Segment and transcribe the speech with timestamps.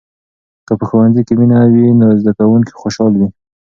[0.67, 3.29] که په ښوونځي کې مینه وي، نو زده کوونکي خوشحال وي.